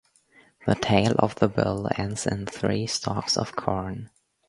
[0.65, 4.09] The tail of the bull ends in three stalks of corn.